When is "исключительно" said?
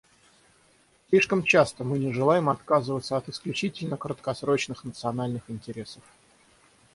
3.29-3.97